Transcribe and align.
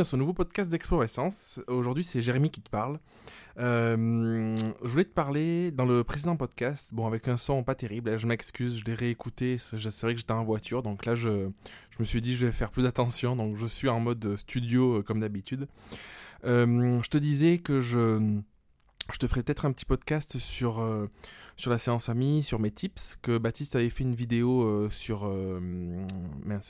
bienvenue 0.00 0.10
ce 0.10 0.16
nouveau 0.16 0.32
podcast 0.32 0.70
d'Explorescence. 0.70 1.60
Aujourd'hui, 1.68 2.04
c'est 2.04 2.22
Jérémy 2.22 2.48
qui 2.48 2.62
te 2.62 2.70
parle. 2.70 2.98
Euh, 3.58 4.56
je 4.82 4.88
voulais 4.88 5.04
te 5.04 5.12
parler 5.12 5.72
dans 5.72 5.84
le 5.84 6.04
précédent 6.04 6.36
podcast, 6.36 6.94
bon, 6.94 7.06
avec 7.06 7.28
un 7.28 7.36
son 7.36 7.62
pas 7.62 7.74
terrible, 7.74 8.16
je 8.16 8.26
m'excuse, 8.26 8.78
je 8.78 8.84
l'ai 8.84 8.94
réécouté, 8.94 9.58
c'est 9.58 9.76
vrai 10.00 10.14
que 10.14 10.20
j'étais 10.20 10.32
en 10.32 10.42
voiture, 10.42 10.82
donc 10.82 11.04
là, 11.04 11.14
je, 11.14 11.50
je, 11.90 11.98
me 11.98 12.04
suis 12.04 12.22
dit, 12.22 12.34
je 12.34 12.46
vais 12.46 12.52
faire 12.52 12.70
plus 12.70 12.84
d'attention, 12.84 13.36
donc 13.36 13.56
je 13.56 13.66
suis 13.66 13.90
en 13.90 14.00
mode 14.00 14.36
studio 14.36 14.98
euh, 14.98 15.02
comme 15.02 15.20
d'habitude. 15.20 15.68
Euh, 16.46 17.02
je 17.02 17.08
te 17.10 17.18
disais 17.18 17.58
que 17.58 17.82
je 17.82 18.40
je 19.12 19.18
te 19.18 19.26
ferai 19.26 19.42
peut-être 19.42 19.64
un 19.64 19.72
petit 19.72 19.84
podcast 19.84 20.38
sur, 20.38 20.80
euh, 20.80 21.08
sur 21.56 21.70
la 21.70 21.78
séance 21.78 22.06
famille, 22.06 22.42
sur 22.42 22.58
mes 22.58 22.70
tips, 22.70 23.18
que 23.22 23.38
Baptiste 23.38 23.76
avait 23.76 23.90
fait 23.90 24.04
une 24.04 24.14
vidéo 24.14 24.62
euh, 24.62 24.90
sur, 24.90 25.26
euh, 25.26 25.60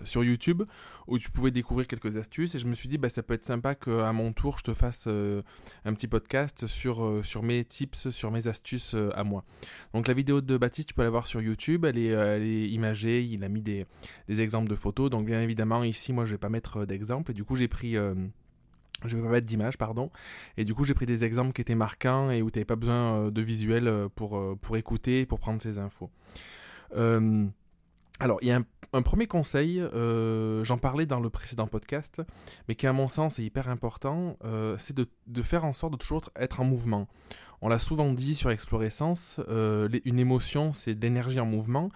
sur 0.04 0.24
YouTube 0.24 0.62
où 1.06 1.18
tu 1.18 1.30
pouvais 1.30 1.50
découvrir 1.50 1.86
quelques 1.86 2.16
astuces 2.16 2.54
et 2.54 2.58
je 2.58 2.66
me 2.66 2.72
suis 2.72 2.88
dit 2.88 2.98
bah, 2.98 3.08
ça 3.08 3.22
peut 3.22 3.34
être 3.34 3.44
sympa 3.44 3.74
qu'à 3.74 4.12
mon 4.12 4.32
tour 4.32 4.58
je 4.58 4.64
te 4.64 4.74
fasse 4.74 5.06
un 5.06 5.94
petit 5.94 6.08
podcast 6.08 6.66
sur, 6.66 7.20
sur 7.24 7.42
mes 7.42 7.64
tips, 7.64 8.10
sur 8.10 8.30
mes 8.30 8.48
astuces 8.48 8.94
à 9.14 9.24
moi. 9.24 9.44
Donc 9.94 10.08
la 10.08 10.14
vidéo 10.14 10.40
de 10.40 10.56
Baptiste 10.56 10.88
tu 10.88 10.94
peux 10.94 11.02
la 11.02 11.10
voir 11.10 11.26
sur 11.26 11.40
YouTube, 11.40 11.84
elle 11.84 11.98
est, 11.98 12.08
elle 12.08 12.46
imagée, 12.46 13.22
il 13.22 13.44
a 13.44 13.48
mis 13.48 13.62
des, 13.62 13.86
des 14.28 14.40
exemples 14.40 14.68
de 14.68 14.76
photos, 14.76 15.10
donc 15.10 15.26
bien 15.26 15.40
évidemment 15.40 15.84
ici 15.84 16.12
moi 16.12 16.24
je 16.24 16.32
vais 16.32 16.38
pas 16.38 16.48
mettre 16.48 16.84
d'exemples 16.84 17.32
et 17.32 17.34
du 17.34 17.44
coup 17.44 17.56
j'ai 17.56 17.68
pris 17.68 17.96
je 19.08 19.16
vais 19.16 19.22
pas 19.22 19.28
mettre 19.28 19.46
d'image, 19.46 19.78
pardon. 19.78 20.10
Et 20.56 20.64
du 20.64 20.74
coup, 20.74 20.84
j'ai 20.84 20.94
pris 20.94 21.06
des 21.06 21.24
exemples 21.24 21.52
qui 21.52 21.60
étaient 21.60 21.74
marquants 21.74 22.30
et 22.30 22.42
où 22.42 22.50
tu 22.50 22.58
n'avais 22.58 22.66
pas 22.66 22.76
besoin 22.76 23.14
euh, 23.14 23.30
de 23.30 23.40
visuel 23.40 23.88
euh, 23.88 24.08
pour, 24.08 24.38
euh, 24.38 24.56
pour 24.60 24.76
écouter, 24.76 25.26
pour 25.26 25.40
prendre 25.40 25.60
ces 25.62 25.78
infos. 25.78 26.10
alors, 28.18 28.38
il 28.42 28.48
y 28.48 28.52
a 28.52 28.60
un, 28.92 29.02
premier 29.02 29.26
conseil, 29.26 29.82
j'en 30.62 30.78
parlais 30.78 31.06
dans 31.06 31.20
le 31.20 31.30
précédent 31.30 31.66
podcast, 31.66 32.20
mais 32.68 32.74
qui 32.74 32.86
à 32.86 32.92
mon 32.92 33.08
sens 33.08 33.38
est 33.38 33.44
hyper 33.44 33.68
important, 33.68 34.36
c'est 34.76 34.94
de, 34.94 35.06
de, 35.26 35.42
faire 35.42 35.64
en 35.64 35.72
sorte 35.72 35.92
de 35.92 35.98
toujours 35.98 36.28
être 36.36 36.60
en 36.60 36.64
mouvement. 36.64 37.08
On 37.62 37.68
l'a 37.68 37.78
souvent 37.78 38.12
dit 38.12 38.34
sur 38.34 38.50
Explorescence, 38.50 39.40
une 39.48 40.18
émotion, 40.18 40.72
c'est 40.72 40.94
de 40.94 41.00
l'énergie 41.00 41.40
en 41.40 41.46
mouvement. 41.46 41.90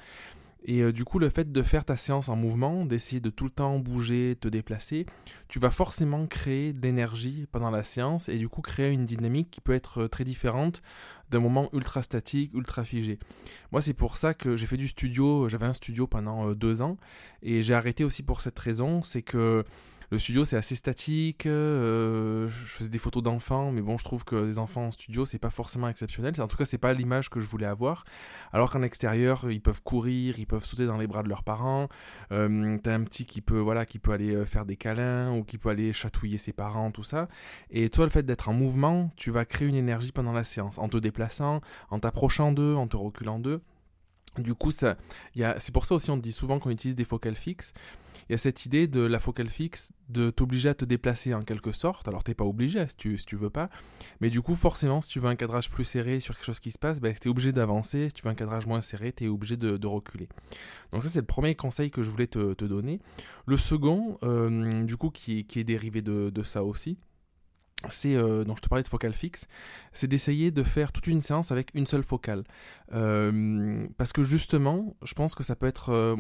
Et 0.65 0.81
euh, 0.81 0.93
du 0.93 1.05
coup, 1.05 1.19
le 1.19 1.29
fait 1.29 1.53
de 1.53 1.63
faire 1.63 1.85
ta 1.85 1.97
séance 1.97 2.29
en 2.29 2.37
mouvement, 2.37 2.87
d'essayer 2.87 3.21
de 3.21 3.31
tout 3.31 3.45
le 3.45 3.51
temps 3.51 3.79
bouger, 3.79 4.37
te 4.41 4.49
déplacer, 4.49 5.05
tu 5.49 5.59
vas 5.59 5.71
forcément 5.71 6.27
créer 6.27 6.73
de 6.73 6.81
l'énergie 6.81 7.47
pendant 7.53 7.71
la 7.71 7.83
séance 7.83 8.29
et 8.31 8.39
du 8.39 8.49
coup 8.49 8.63
créer 8.63 8.93
une 8.93 9.05
dynamique 9.05 9.51
qui 9.51 9.61
peut 9.61 9.75
être 9.75 10.03
euh, 10.03 10.09
très 10.09 10.25
différente 10.25 10.81
d'un 11.31 11.41
moment 11.41 11.69
ultra 11.73 12.03
statique, 12.03 12.53
ultra 12.55 12.85
figé. 12.85 13.19
Moi, 13.73 13.83
c'est 13.83 13.95
pour 13.95 14.17
ça 14.17 14.33
que 14.33 14.57
j'ai 14.57 14.67
fait 14.67 14.77
du 14.77 14.89
studio, 14.89 15.49
j'avais 15.49 15.67
un 15.67 15.75
studio 15.75 16.07
pendant 16.07 16.49
euh, 16.49 16.55
deux 16.55 16.81
ans 16.81 16.97
et 17.43 17.63
j'ai 17.63 17.75
arrêté 17.75 18.03
aussi 18.05 18.23
pour 18.23 18.41
cette 18.41 18.59
raison, 18.59 19.03
c'est 19.03 19.23
que 19.23 19.65
le 20.15 20.21
studio 20.21 20.45
c'est 20.45 20.57
assez 20.57 20.77
statique. 20.77 21.45
Euh, 21.47 22.49
je 22.49 22.55
faisais 22.55 22.89
des 22.89 22.99
photos 22.99 23.23
d'enfants, 23.23 23.73
mais 23.73 23.83
bon, 23.83 23.99
je 23.99 24.05
trouve 24.05 24.25
que 24.25 24.37
les 24.37 24.59
enfants 24.61 24.87
en 24.87 24.91
studio 24.93 25.27
c'est 25.27 25.41
pas 25.41 25.51
forcément 25.51 25.89
exceptionnel. 25.89 26.41
En 26.41 26.47
tout 26.47 26.57
cas, 26.57 26.65
c'est 26.65 26.79
pas 26.79 26.95
l'image 26.95 27.29
que 27.31 27.41
je 27.41 27.49
voulais 27.49 27.67
avoir. 27.67 28.05
Alors 28.53 28.71
qu'en 28.71 28.83
extérieur, 28.83 29.51
ils 29.51 29.61
peuvent 29.61 29.83
courir, 29.83 30.39
ils 30.39 30.47
peuvent 30.47 30.65
sauter 30.65 30.87
dans 30.87 30.99
les 30.99 31.09
bras 31.09 31.25
de 31.25 31.29
leurs 31.29 31.43
parents. 31.43 31.89
Euh, 32.31 32.79
T'as 32.83 32.95
un 32.95 33.03
petit 33.03 33.27
qui 33.27 33.41
peut, 33.41 33.59
voilà, 33.59 33.87
qui 33.87 33.99
peut 33.99 34.13
aller 34.13 34.35
euh, 34.35 34.45
faire 34.45 34.65
des 34.65 34.77
câlins 34.77 35.33
ou 35.33 35.43
qui 35.43 35.59
peut 35.59 35.69
aller 35.69 35.93
chatouiller 35.93 36.39
ses 36.39 36.53
parents, 36.53 36.93
tout 36.93 37.03
ça. 37.03 37.29
Et 37.71 37.91
toi, 37.91 38.05
le 38.05 38.11
fait 38.11 38.23
d'être 38.23 38.49
en 38.49 38.53
mouvement, 38.53 39.11
tu 39.17 39.33
vas 39.33 39.45
créer 39.45 39.69
une 39.69 39.75
énergie 39.75 40.13
pendant 40.13 40.33
la 40.33 40.45
séance, 40.45 40.79
en 40.79 40.89
te 40.89 40.97
déplaçant, 40.97 41.61
en 41.91 41.99
t'approchant 41.99 42.53
d'eux, 42.53 42.77
en 42.77 42.87
te 42.87 42.97
reculant 42.97 43.41
d'eux. 43.41 43.61
Du 44.39 44.55
coup, 44.55 44.71
c'est 44.71 44.97
pour 45.73 45.87
ça 45.87 45.95
aussi 45.95 46.11
on 46.11 46.17
dit 46.17 46.33
souvent 46.33 46.59
qu'on 46.59 46.71
utilise 46.71 46.97
des 46.97 47.05
focales 47.05 47.37
fixes 47.37 47.73
il 48.29 48.33
y 48.33 48.35
a 48.35 48.39
cette 48.39 48.65
idée 48.67 48.87
de 48.87 49.01
la 49.01 49.21
focale 49.21 49.49
fixe, 49.49 49.93
de 50.09 50.31
t'obliger 50.31 50.71
à 50.71 50.75
te 50.75 50.85
déplacer 50.85 51.35
en 51.35 51.43
quelque 51.43 51.73
sorte. 51.73 52.09
Alors 52.09 52.25
t'es 52.25 52.35
pas 52.35 52.45
obligé 52.45 52.87
si 52.89 52.97
tu, 52.97 53.19
si 53.19 53.27
veux 53.35 53.51
pas, 53.51 53.69
mais 54.21 54.31
du 54.31 54.43
coup 54.43 54.55
forcément 54.55 55.01
si 55.01 55.09
tu 55.09 55.21
veux 55.21 55.29
un 55.29 55.37
cadrage 55.37 55.71
plus 55.71 55.85
serré 55.85 56.21
sur 56.21 56.35
quelque 56.35 56.47
chose 56.47 56.61
qui 56.61 56.71
se 56.71 56.79
passe, 56.79 57.01
ben, 57.01 57.15
tu 57.15 57.29
es 57.29 57.31
obligé 57.31 57.53
d'avancer. 57.53 58.09
Si 58.09 58.15
tu 58.15 58.23
veux 58.23 58.31
un 58.31 58.35
cadrage 58.35 58.67
moins 58.67 58.81
serré, 58.81 59.13
tu 59.13 59.25
es 59.25 59.29
obligé 59.29 59.57
de, 59.57 59.87
reculer. 59.87 60.29
Donc 60.93 61.03
ça 61.03 61.09
c'est 61.11 61.21
le 61.21 61.27
premier 61.27 61.55
conseil 61.55 61.91
que 61.91 62.03
je 62.03 62.11
voulais 62.11 62.27
te, 62.27 62.65
donner. 62.65 63.01
Le 63.47 63.57
second, 63.59 64.19
euh, 64.23 64.83
du 64.85 64.97
coup 64.97 65.11
qui, 65.11 65.47
est 65.55 65.65
dérivé 65.65 66.01
de, 66.03 66.43
ça 66.43 66.65
aussi, 66.65 66.99
c'est 67.91 68.15
euh, 68.15 68.45
donc 68.45 68.57
je 68.57 68.63
te 68.63 68.69
parlais 68.69 68.83
de 68.83 68.89
focale 68.89 69.13
fixe, 69.13 69.47
c'est 69.93 70.07
d'essayer 70.07 70.51
de 70.51 70.63
faire 70.63 70.93
toute 70.93 71.07
une 71.07 71.21
séance 71.21 71.53
avec 71.53 71.71
une 71.75 71.87
seule 71.87 72.03
focale, 72.03 72.45
euh, 72.93 73.87
parce 73.99 74.13
que 74.13 74.23
justement, 74.23 74.97
je 75.03 75.15
pense 75.15 75.35
que 75.35 75.43
ça 75.43 75.55
peut 75.55 75.67
être 75.67 76.17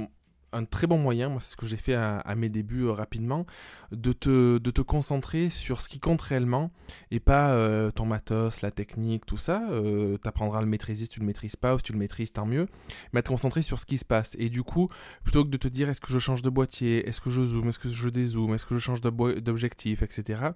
un 0.54 0.64
très 0.64 0.86
bon 0.86 0.98
moyen, 0.98 1.28
moi 1.28 1.40
c'est 1.40 1.52
ce 1.52 1.56
que 1.56 1.66
j'ai 1.66 1.76
fait 1.76 1.94
à, 1.94 2.34
mes 2.36 2.48
débuts 2.48 2.84
euh, 2.84 2.92
rapidement, 2.92 3.46
de 3.92 4.12
te, 4.12 4.58
de 4.58 4.70
te 4.70 4.80
concentrer 4.80 5.50
sur 5.50 5.80
ce 5.80 5.88
qui 5.88 6.00
compte 6.00 6.22
réellement 6.22 6.70
et 7.10 7.20
pas 7.20 7.50
euh, 7.50 7.90
ton 7.90 8.06
matos, 8.06 8.62
la 8.62 8.70
technique, 8.70 9.26
tout 9.26 9.36
ça. 9.36 9.62
Euh, 9.70 10.16
tu 10.22 10.28
apprendras 10.28 10.58
à 10.58 10.62
le 10.62 10.68
maîtriser 10.68 11.04
si 11.04 11.10
tu 11.10 11.20
le 11.20 11.26
maîtrises 11.26 11.56
pas 11.56 11.74
ou 11.74 11.78
si 11.78 11.84
tu 11.84 11.92
le 11.92 11.98
maîtrises 11.98 12.32
tant 12.32 12.46
mieux, 12.46 12.66
mais 13.12 13.20
à 13.20 13.22
te 13.22 13.28
concentrer 13.28 13.62
sur 13.62 13.78
ce 13.78 13.86
qui 13.86 13.98
se 13.98 14.04
passe. 14.04 14.36
Et 14.38 14.48
du 14.48 14.62
coup, 14.62 14.88
plutôt 15.22 15.44
que 15.44 15.50
de 15.50 15.56
te 15.56 15.68
dire 15.68 15.88
est-ce 15.88 16.00
que 16.00 16.12
je 16.12 16.18
change 16.18 16.42
de 16.42 16.50
boîtier, 16.50 17.08
est-ce 17.08 17.20
que 17.20 17.30
je 17.30 17.42
zoome, 17.42 17.68
est-ce 17.68 17.78
que 17.78 17.88
je 17.88 18.08
dézoome, 18.08 18.54
est-ce 18.54 18.66
que 18.66 18.74
je 18.74 18.80
change 18.80 19.00
d'objectif, 19.00 20.02
etc 20.02 20.52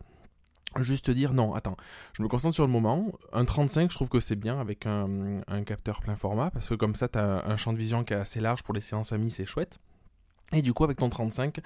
juste 0.77 1.11
dire 1.11 1.35
non, 1.35 1.55
attends, 1.55 1.77
je 2.13 2.23
me 2.23 2.29
concentre 2.29 2.55
sur 2.55 2.67
le 2.67 2.73
moment. 2.73 3.13
Un 3.33 3.45
35, 3.45 3.91
je 3.91 3.97
trouve 3.97 4.09
que 4.09 4.21
c'est 4.21 4.37
bien 4.37 4.61
avec 4.61 4.87
un, 4.87 5.41
capteur 5.65 6.01
plein 6.01 6.17
format 6.17 6.51
parce 6.51 6.69
que 6.69 6.75
comme 6.75 6.95
ça, 6.95 7.09
tu 7.09 7.19
as 7.19 7.45
un 7.47 7.57
champ 7.57 7.73
de 7.73 7.79
vision 7.79 8.05
qui 8.05 8.15
est 8.15 8.17
assez 8.17 8.41
large 8.41 8.63
pour 8.63 8.75
les 8.75 8.81
séances 8.81 9.11
famille, 9.11 9.31
c'est 9.31 9.47
chouette. 9.47 9.79
Et 10.55 10.63
du 10.63 10.73
coup, 10.73 10.85
avec 10.85 10.97
ton 10.97 11.11
35, 11.11 11.59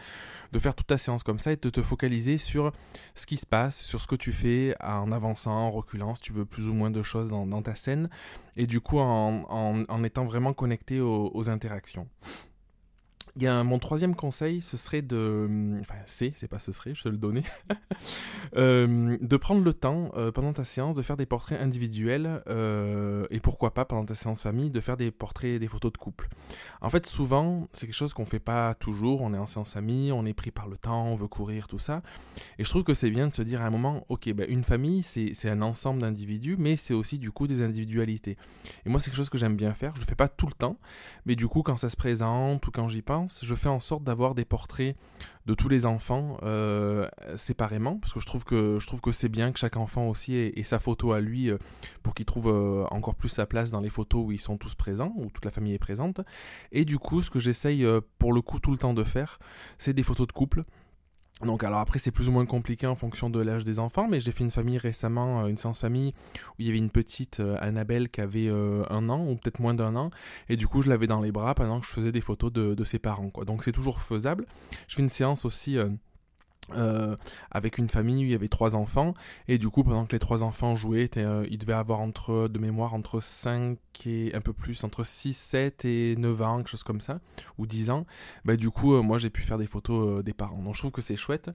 de 0.51 0.59
faire 0.59 0.75
toute 0.75 0.89
ta 0.89 0.99
séance 0.99 1.23
comme 1.23 1.39
ça 1.39 1.53
et 1.53 1.57
de 1.57 1.71
te 1.71 1.83
focaliser 1.83 2.37
sur 2.37 2.73
ce 3.15 3.27
qui 3.27 3.37
se 3.37 3.47
passe, 3.47 3.81
sur 3.81 4.01
ce 4.01 4.09
que 4.09 4.17
tu 4.17 4.33
fais 4.33 4.75
en 4.83 5.13
avançant, 5.13 5.53
en 5.53 5.71
reculant, 5.71 6.17
si 6.17 6.23
tu 6.23 6.33
veux 6.33 6.45
plus 6.45 6.67
ou 6.67 6.75
moins 6.75 6.91
de 6.91 7.03
choses 7.03 7.31
dans, 7.31 7.63
ta 7.63 7.77
scène, 7.77 8.09
et 8.57 8.67
du 8.67 8.81
coup 8.81 8.99
en, 8.99 10.05
étant 10.05 10.25
vraiment 10.25 10.53
connecté 10.53 11.01
aux 11.01 11.49
interactions. 11.49 12.09
Il 13.37 13.43
y 13.43 13.47
a 13.47 13.65
mon 13.65 13.79
troisième 13.79 14.15
conseil, 14.15 14.61
ce 14.61 14.77
serait 14.77 15.01
de, 15.01 15.49
enfin 15.81 15.95
c'est, 16.05 16.35
c'est 16.37 16.49
pas 16.49 16.59
ce 16.59 16.71
serait, 16.71 16.95
je 16.95 17.03
te 17.03 17.09
le 17.09 17.17
donner, 17.17 17.43
euh, 18.57 19.17
de 19.23 19.37
prendre 19.39 19.65
le 19.65 19.73
temps 19.73 20.13
euh, 20.19 20.31
pendant 20.31 20.53
ta 20.53 20.65
séance 20.65 20.97
de 20.97 21.03
faire 21.03 21.17
des 21.17 21.25
portraits 21.25 21.59
individuels 21.59 22.43
euh, 22.49 23.25
et 23.31 23.41
pourquoi 23.41 23.73
pas 23.73 23.87
pendant 23.87 24.05
ta 24.05 24.15
séance 24.15 24.43
famille 24.43 24.71
de 24.71 24.81
faire 24.81 24.99
des 24.99 25.11
portraits, 25.11 25.59
des 25.59 25.67
photos 25.67 25.93
de 25.93 25.97
couple. 25.97 26.29
En 26.83 26.91
fait, 26.91 27.07
souvent, 27.07 27.69
c'est 27.73 27.87
quelque 27.87 27.95
chose 27.95 28.13
qu'on 28.13 28.27
fait 28.27 28.39
pas 28.39 28.75
toujours. 28.75 29.23
On 29.23 29.33
est 29.33 29.39
en 29.39 29.47
séance 29.47 29.73
famille, 29.73 30.13
on 30.13 30.27
est 30.27 30.35
pris 30.35 30.51
par 30.51 30.69
le 30.69 30.77
temps, 30.77 31.07
on 31.07 31.15
veut 31.15 31.29
courir, 31.29 31.69
tout 31.69 31.79
ça. 31.79 32.03
Et 32.59 32.65
je 32.65 32.69
trouve 32.69 32.85
que 32.85 32.93
c'est 32.93 33.11
bien 33.11 33.29
de 33.29 33.33
se 33.33 33.41
dire 33.41 33.63
à 33.63 33.65
un 33.65 33.71
moment, 33.71 34.05
ok, 34.11 34.31
ben, 34.35 34.45
une 34.47 34.65
famille, 34.65 35.03
c'est, 35.03 35.33
c'est 35.33 35.49
un 35.49 35.63
ensemble 35.63 36.03
d'individus, 36.03 36.57
mais 36.59 36.77
c'est 36.77 36.93
aussi 36.93 37.19
du 37.19 37.31
coup 37.31 37.47
des 37.47 37.63
individualités. 37.63 38.37
Et 38.85 38.91
moi, 38.91 39.01
c'est 39.01 39.07
quelque 39.07 39.17
chose 39.17 39.31
que 39.31 39.39
j'aime 39.39 39.57
bien 39.57 39.73
faire. 39.73 39.95
Je 39.95 40.01
le 40.01 40.07
fais 40.07 40.17
pas 40.17 40.29
tout 40.29 40.47
le 40.47 40.53
temps, 40.53 40.77
mais 41.25 41.35
du 41.35 41.49
coup, 41.49 41.63
quand 41.63 41.79
ça 41.79 41.89
se 41.89 41.97
présente 41.97 42.67
ou 42.67 42.71
quand 42.71 42.89
j'y 42.89 43.01
pense 43.01 43.22
je 43.43 43.55
fais 43.55 43.69
en 43.69 43.81
sorte 43.81 44.05
d'avoir 44.05 44.35
des 44.35 44.45
portraits 44.45 44.97
de 45.47 45.55
tous 45.55 45.69
les 45.69 45.87
enfants 45.87 46.37
euh, 46.43 47.09
séparément, 47.37 47.99
parce 47.99 48.13
que 48.13 48.21
je 48.21 48.27
trouve 48.27 48.45
que, 48.45 48.79
je 48.79 48.87
trouve 48.87 49.01
que 49.01 49.13
c'est 49.13 49.29
bien 49.29 49.53
que 49.53 49.59
chaque 49.59 49.77
enfant 49.77 50.09
aussi 50.09 50.35
ait, 50.35 50.63
sa 50.63 50.79
photo 50.79 51.13
à 51.13 51.21
lui 51.21 51.51
euh, 51.51 51.59
pour 52.03 52.15
qu'il 52.15 52.27
trouve 52.27 52.49
euh, 52.49 52.85
encore 52.91 53.15
plus 53.15 53.29
sa 53.29 53.47
place 53.47 53.71
dans 53.71 53.81
les 53.81 53.91
photos 53.91 54.25
où 54.27 54.33
ils 54.33 54.41
sont 54.41 54.57
tous 54.57 54.75
présents, 54.75 55.13
où 55.17 55.27
toute 55.31 55.45
la 55.45 55.51
famille 55.51 55.75
est 55.75 55.79
présente. 55.79 56.21
Et 56.71 56.85
du 56.85 56.99
coup, 56.99 57.23
ce 57.23 57.31
que 57.31 57.41
j'essaye 57.41 57.87
pour 58.19 58.33
le 58.33 58.41
coup 58.41 58.61
tout 58.61 58.71
le 58.71 58.79
temps 58.79 58.95
de 58.95 59.05
faire, 59.05 59.39
c'est 59.79 59.95
des 59.95 60.03
photos 60.03 60.27
de 60.27 60.33
couple. 60.33 60.65
Donc 61.45 61.65
alors 61.65 61.81
après 61.81 61.99
c'est 61.99 62.11
plus 62.11 62.29
ou 62.29 62.33
moins 62.33 62.47
compliqué 62.47 62.87
en 62.87 62.95
fonction 62.95 63.29
de 63.31 63.41
l'âge 63.41 63.65
des 63.65 63.79
enfants, 63.79 64.07
mais 64.09 64.21
j'ai 64.21 64.33
fait 64.33 64.45
une 64.45 64.51
famille 64.51 64.79
récemment, 64.79 65.43
euh, 65.43 65.47
une 65.49 65.57
séance 65.57 65.81
famille 65.81 66.13
où 66.51 66.55
il 66.61 66.67
y 66.67 66.69
avait 66.69 66.79
une 66.79 66.91
petite 66.91 67.41
euh, 67.41 67.57
Annabelle 67.61 68.09
qui 68.09 68.21
avait 68.21 68.49
euh, 68.49 68.85
un 68.91 69.09
an 69.09 69.27
ou 69.27 69.35
peut-être 69.37 69.61
moins 69.61 69.75
d'un 69.75 69.97
an, 69.97 70.11
et 70.49 70.57
du 70.57 70.69
coup 70.69 70.83
je 70.83 70.89
l'avais 70.89 71.07
dans 71.07 71.21
les 71.21 71.33
bras 71.33 71.55
pendant 71.55 71.81
que 71.81 71.87
je 71.87 71.93
faisais 71.93 72.13
des 72.13 72.21
photos 72.21 72.53
de, 72.53 72.75
de 72.75 72.85
ses 72.85 72.99
parents 72.99 73.31
quoi. 73.31 73.45
Donc 73.45 73.65
c'est 73.65 73.73
toujours 73.73 74.03
faisable. 74.03 74.47
Je 74.89 74.97
fais 74.97 75.03
une 75.03 75.09
séance 75.09 75.45
aussi 75.45 75.79
avec 77.51 77.79
une 77.79 77.89
famille 77.89 78.25
où 78.25 78.27
il 78.27 78.31
y 78.31 78.35
avait 78.35 78.49
trois 78.49 78.77
enfants. 78.77 79.15
Et 79.49 79.59
du 79.59 79.69
coup 79.69 79.83
pendant 79.85 80.07
que 80.07 80.13
les 80.13 80.19
trois 80.19 80.43
enfants 80.43 80.77
jouaient 80.77 81.11
euh, 81.17 81.45
ils 81.51 81.59
devaient 81.59 81.73
avoir 81.73 82.01
entre 82.01 82.49
de 82.49 82.59
mémoire 82.59 82.95
entre 82.95 83.21
5 83.21 83.77
et 84.07 84.35
un 84.35 84.41
peu 84.41 84.53
plus 84.53 84.85
entre 84.85 85.05
6 85.05 85.35
7 85.35 85.85
et 85.85 86.17
9 86.17 86.43
ans 86.43 86.57
quelque 86.59 86.69
chose 86.69 86.83
comme 86.83 87.01
ça 87.01 87.21
ou 87.59 87.67
10 87.67 87.91
ans. 87.91 88.07
Bah 88.45 88.57
du 88.57 88.71
coup 88.71 88.95
euh, 88.95 89.03
moi 89.03 89.19
j'ai 89.19 89.31
pu 89.31 89.43
faire 89.43 89.59
des 89.59 89.67
photos 89.67 90.23
des 90.25 90.33
parents. 90.33 90.63
Donc 90.63 90.75
je 90.75 90.79
trouve 90.79 90.93
que 90.93 91.03
c'est 91.03 91.17
chouette. 91.17 91.51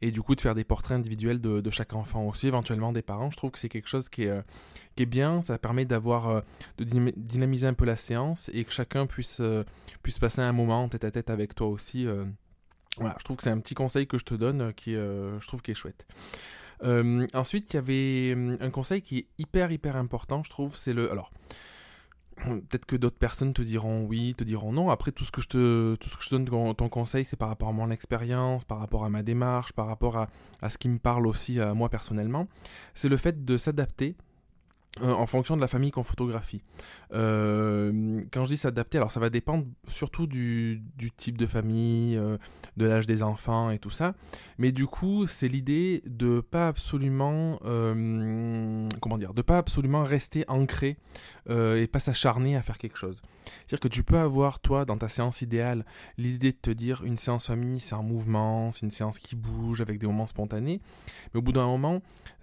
Et 0.00 0.10
du 0.10 0.22
coup 0.22 0.34
de 0.34 0.40
faire 0.40 0.54
des 0.54 0.64
portraits 0.64 0.96
individuels 0.96 1.40
de, 1.40 1.70
chaque 1.70 1.94
enfant 1.94 2.26
aussi 2.26 2.46
éventuellement 2.46 2.92
des 2.92 3.02
parents 3.02 3.30
je 3.30 3.36
trouve 3.36 3.50
que 3.50 3.58
c'est 3.58 3.68
quelque 3.68 3.88
chose 3.88 4.08
qui 4.08 4.24
est, 4.24 4.42
qui 4.96 5.02
est 5.02 5.06
bien. 5.06 5.42
Ça 5.42 5.58
permet 5.58 5.84
d'avoir 5.84 6.42
de 6.78 6.84
dynamiser 7.16 7.66
un 7.66 7.74
peu 7.74 7.84
la 7.84 7.96
séance 7.96 8.50
et 8.54 8.64
que 8.64 8.72
chacun 8.72 9.06
puisse 9.06 9.40
puisse 10.02 10.18
passer 10.18 10.40
un 10.40 10.52
moment 10.52 10.88
tête 10.88 11.04
à 11.04 11.10
tête 11.10 11.30
avec 11.30 11.54
toi 11.54 11.68
aussi 11.68 12.06
voilà, 12.98 13.16
je 13.18 13.24
trouve 13.24 13.36
que 13.36 13.42
c'est 13.42 13.50
un 13.50 13.60
petit 13.60 13.74
conseil 13.74 14.06
que 14.06 14.18
je 14.18 14.24
te 14.24 14.34
donne 14.34 14.60
euh, 14.60 14.72
qui, 14.72 14.94
euh, 14.94 15.38
je 15.40 15.46
trouve, 15.46 15.62
qui 15.62 15.70
est 15.70 15.74
chouette. 15.74 16.06
Euh, 16.84 17.26
ensuite, 17.32 17.72
il 17.72 17.76
y 17.76 17.78
avait 17.78 18.56
un 18.60 18.70
conseil 18.70 19.02
qui 19.02 19.18
est 19.18 19.26
hyper 19.38 19.70
hyper 19.70 19.96
important, 19.96 20.42
je 20.42 20.50
trouve, 20.50 20.76
c'est 20.76 20.92
le. 20.92 21.10
Alors, 21.10 21.30
peut-être 22.44 22.86
que 22.86 22.96
d'autres 22.96 23.18
personnes 23.18 23.54
te 23.54 23.62
diront 23.62 24.04
oui, 24.04 24.34
te 24.34 24.44
diront 24.44 24.72
non. 24.72 24.90
Après, 24.90 25.12
tout 25.12 25.24
ce 25.24 25.30
que 25.30 25.40
je 25.40 25.48
te, 25.48 25.94
tout 25.94 26.08
ce 26.08 26.16
que 26.16 26.24
je 26.24 26.30
donne 26.30 26.44
ton, 26.44 26.74
ton 26.74 26.88
conseil, 26.88 27.24
c'est 27.24 27.36
par 27.36 27.48
rapport 27.48 27.68
à 27.68 27.72
mon 27.72 27.90
expérience, 27.90 28.64
par 28.64 28.78
rapport 28.78 29.04
à 29.04 29.10
ma 29.10 29.22
démarche, 29.22 29.72
par 29.72 29.86
rapport 29.86 30.16
à, 30.18 30.28
à 30.60 30.68
ce 30.70 30.76
qui 30.76 30.88
me 30.88 30.98
parle 30.98 31.26
aussi 31.26 31.60
à 31.60 31.72
moi 31.72 31.88
personnellement. 31.88 32.48
C'est 32.94 33.08
le 33.08 33.16
fait 33.16 33.44
de 33.44 33.56
s'adapter 33.56 34.16
euh, 35.00 35.10
en 35.10 35.24
fonction 35.24 35.56
de 35.56 35.62
la 35.62 35.68
famille 35.68 35.90
qu'on 35.90 36.02
photographie. 36.02 36.62
Euh, 37.14 38.20
quand 38.30 38.44
je 38.44 38.48
dis 38.48 38.56
s'adapter, 38.58 38.98
alors 38.98 39.10
ça 39.10 39.20
va 39.20 39.30
dépendre 39.30 39.64
surtout 39.88 40.26
du, 40.26 40.82
type 41.16 41.38
de 41.38 41.46
famille, 41.46 42.18
euh, 42.18 42.36
de 42.76 42.86
l'âge 42.86 43.06
des 43.06 43.22
enfants 43.22 43.70
et 43.70 43.78
tout 43.78 43.90
ça. 43.90 44.12
Mais 44.58 44.70
du 44.70 44.86
coup, 44.86 45.26
c'est 45.26 45.48
l'idée 45.48 46.02
de 46.04 46.40
pas 46.40 46.68
absolument, 46.68 47.58
comment 47.62 49.16
dire, 49.18 49.32
de 49.32 49.40
pas 49.40 49.56
absolument 49.56 50.04
rester 50.04 50.44
ancré 50.46 50.98
et 51.48 51.86
pas 51.86 51.98
s'acharner 51.98 52.56
à 52.56 52.62
faire 52.62 52.78
quelque 52.78 52.96
chose. 52.96 53.22
C'est-à-dire 53.44 53.80
que 53.80 53.88
tu 53.88 54.02
peux 54.02 54.18
avoir 54.18 54.60
toi 54.60 54.84
dans 54.84 54.96
ta 54.96 55.08
séance 55.08 55.42
idéale 55.42 55.84
l'idée 56.18 56.52
de 56.52 56.56
te 56.56 56.70
dire 56.70 57.02
une 57.04 57.16
séance 57.16 57.46
famille, 57.46 57.80
c'est 57.80 57.94
un 57.94 58.02
mouvement, 58.02 58.70
c'est 58.70 58.86
une 58.86 58.90
séance 58.90 59.18
qui 59.18 59.36
bouge 59.36 59.80
avec 59.80 59.98
des 59.98 60.06
moments 60.06 60.26
spontanés. 60.26 60.80
Mais 61.32 61.38
au 61.38 61.42
bout 61.42 61.52
d'un 61.52 61.66
moment, 61.66 62.00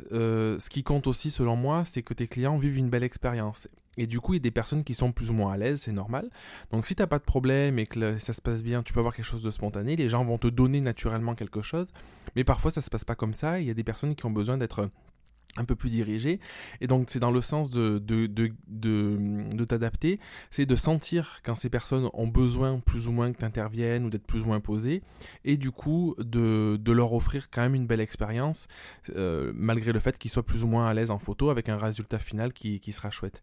ce 0.09 0.69
qui 0.69 0.83
compte 0.83 1.07
aussi 1.07 1.31
selon 1.31 1.55
moi, 1.55 1.83
c'est 1.85 2.03
que 2.03 2.13
tes 2.13 2.27
clients 2.27 2.57
vivent 2.57 2.77
une 2.77 2.89
belle 2.89 3.03
expérience. 3.03 3.67
Et 3.97 4.07
du 4.07 4.21
coup, 4.21 4.33
il 4.33 4.37
y 4.37 4.39
a 4.39 4.41
des 4.41 4.51
personnes 4.51 4.85
qui 4.85 4.93
sont 4.93 5.11
plus 5.11 5.29
ou 5.29 5.33
moins 5.33 5.51
à 5.51 5.57
l'aise, 5.57 5.81
c'est 5.81 5.91
normal. 5.91 6.29
Donc 6.71 6.85
si 6.85 6.95
tu 6.95 7.01
n'as 7.01 7.07
pas 7.07 7.19
de 7.19 7.23
problème 7.23 7.79
et 7.79 7.85
que 7.85 8.17
ça 8.19 8.31
se 8.31 8.41
passe 8.41 8.63
bien, 8.63 8.81
tu 8.81 8.93
peux 8.93 8.99
avoir 8.99 9.13
quelque 9.13 9.25
chose 9.25 9.43
de 9.43 9.51
spontané, 9.51 9.97
les 9.97 10.09
gens 10.09 10.23
vont 10.23 10.37
te 10.37 10.47
donner 10.47 10.79
naturellement 10.79 11.35
quelque 11.35 11.61
chose. 11.61 11.87
Mais 12.35 12.45
parfois, 12.45 12.71
ça 12.71 12.79
se 12.79 12.89
passe 12.89 13.03
pas 13.03 13.15
comme 13.15 13.33
ça. 13.33 13.59
Il 13.59 13.67
y 13.67 13.69
a 13.69 13.73
des 13.73 13.83
personnes 13.83 14.15
qui 14.15 14.25
ont 14.25 14.31
besoin 14.31 14.57
d'être 14.57 14.89
un 15.57 15.65
peu 15.65 15.75
plus 15.75 15.89
dirigé. 15.89 16.39
Et 16.81 16.87
donc 16.87 17.09
c'est 17.09 17.19
dans 17.19 17.31
le 17.31 17.41
sens 17.41 17.69
de, 17.69 17.99
de, 17.99 18.27
de, 18.27 18.51
de, 18.67 19.65
t'adapter, 19.65 20.19
c'est 20.51 20.65
de 20.65 20.75
sentir 20.75 21.41
quand 21.43 21.55
ces 21.55 21.69
personnes 21.69 22.09
ont 22.13 22.27
besoin 22.27 22.79
plus 22.79 23.07
ou 23.07 23.11
moins 23.11 23.31
que 23.31 23.37
tu 23.37 23.45
interviennes 23.45 24.05
ou 24.05 24.09
d'être 24.09 24.25
plus 24.25 24.41
ou 24.41 24.45
moins 24.45 24.59
posé, 24.59 25.01
et 25.45 25.57
du 25.57 25.71
coup 25.71 26.15
de, 26.19 26.77
de, 26.77 26.91
leur 26.91 27.13
offrir 27.13 27.49
quand 27.49 27.61
même 27.61 27.75
une 27.75 27.87
belle 27.87 28.01
expérience, 28.01 28.67
euh, 29.15 29.51
malgré 29.55 29.91
le 29.91 29.99
fait 29.99 30.17
qu'ils 30.17 30.31
soient 30.31 30.45
plus 30.45 30.63
ou 30.63 30.67
moins 30.67 30.85
à 30.85 30.93
l'aise 30.93 31.11
en 31.11 31.19
photo, 31.19 31.49
avec 31.49 31.69
un 31.69 31.77
résultat 31.77 32.19
final 32.19 32.53
qui, 32.53 32.79
qui 32.79 32.91
sera 32.91 33.11
chouette. 33.11 33.41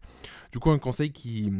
Du 0.51 0.59
coup 0.59 0.71
un 0.71 0.79
conseil 0.79 1.11
qui 1.11 1.51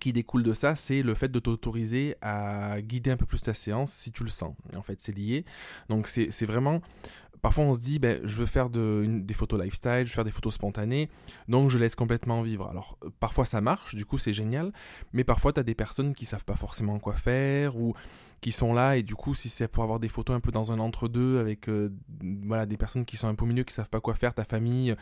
qui 0.00 0.12
découle 0.12 0.42
de 0.42 0.54
ça, 0.54 0.76
c'est 0.76 1.02
le 1.02 1.14
fait 1.14 1.30
de 1.30 1.38
t'autoriser 1.38 2.16
à 2.20 2.80
guider 2.80 3.10
un 3.10 3.16
peu 3.16 3.26
plus 3.26 3.42
ta 3.42 3.54
séance 3.54 3.92
si 3.92 4.12
tu 4.12 4.24
le 4.24 4.30
sens. 4.30 4.54
En 4.76 4.82
fait, 4.82 5.00
c'est 5.00 5.16
lié. 5.16 5.44
Donc, 5.88 6.06
c'est 6.08 6.46
vraiment 6.46 6.80
Parfois, 7.44 7.64
on 7.64 7.74
se 7.74 7.78
dit, 7.78 7.98
ben, 7.98 8.22
je 8.24 8.36
veux 8.36 8.46
faire 8.46 8.70
des 8.70 9.34
photos 9.34 9.62
lifestyle, 9.62 9.98
je 9.98 10.04
veux 10.04 10.14
faire 10.14 10.24
des 10.24 10.30
photos 10.30 10.54
spontanées, 10.54 11.10
donc 11.46 11.68
je 11.68 11.76
laisse 11.76 11.94
complètement 11.94 12.40
vivre. 12.40 12.66
Alors, 12.70 12.96
euh, 13.04 13.10
parfois 13.20 13.44
ça 13.44 13.60
marche, 13.60 13.94
du 13.94 14.06
coup 14.06 14.16
c'est 14.16 14.32
génial, 14.32 14.72
mais 15.12 15.24
parfois 15.24 15.52
tu 15.52 15.60
as 15.60 15.62
des 15.62 15.74
personnes 15.74 16.14
qui 16.14 16.24
savent 16.24 16.46
pas 16.46 16.56
forcément 16.56 16.98
quoi 16.98 17.12
faire, 17.12 17.76
ou 17.76 17.92
qui 18.40 18.50
sont 18.50 18.72
là, 18.72 18.96
et 18.96 19.02
du 19.02 19.14
coup, 19.14 19.34
si 19.34 19.50
c'est 19.50 19.68
pour 19.68 19.82
avoir 19.82 20.00
des 20.00 20.08
photos 20.08 20.34
un 20.34 20.40
peu 20.40 20.52
dans 20.52 20.72
un 20.72 20.78
entre-deux, 20.78 21.38
avec 21.38 21.68
euh, 21.68 21.90
voilà, 22.46 22.64
des 22.64 22.78
personnes 22.78 23.04
qui 23.04 23.18
sont 23.18 23.28
un 23.28 23.34
peu 23.34 23.44
au 23.44 23.48
milieu, 23.48 23.64
qui 23.64 23.74
savent 23.74 23.90
pas 23.90 24.00
quoi 24.00 24.14
faire, 24.14 24.32
ta 24.32 24.44
famille, 24.44 24.94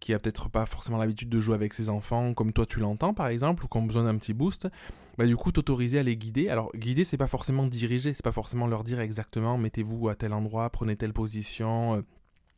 qui 0.00 0.14
a 0.14 0.18
peut-être 0.18 0.48
pas 0.48 0.66
forcément 0.66 0.98
l'habitude 0.98 1.28
de 1.28 1.40
jouer 1.40 1.54
avec 1.54 1.74
ses 1.74 1.88
enfants, 1.88 2.34
comme 2.34 2.52
toi 2.52 2.66
tu 2.66 2.80
l'entends 2.80 3.14
par 3.14 3.28
exemple, 3.28 3.64
ou 3.64 3.68
qui 3.68 3.76
ont 3.76 3.82
besoin 3.82 4.04
d'un 4.04 4.16
petit 4.16 4.34
boost, 4.34 4.68
bah, 5.16 5.26
du 5.26 5.36
coup 5.36 5.52
t'autoriser 5.52 5.98
à 5.98 6.02
les 6.02 6.16
guider. 6.16 6.48
Alors 6.48 6.70
guider 6.74 7.04
c'est 7.04 7.16
pas 7.16 7.26
forcément 7.26 7.66
diriger, 7.66 8.14
c'est 8.14 8.24
pas 8.24 8.32
forcément 8.32 8.66
leur 8.66 8.84
dire 8.84 9.00
exactement 9.00 9.58
mettez-vous 9.58 10.08
à 10.08 10.14
tel 10.14 10.32
endroit, 10.32 10.70
prenez 10.70 10.96
telle 10.96 11.12
position, 11.12 12.04